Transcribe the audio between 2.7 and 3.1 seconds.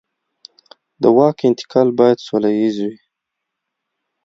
وي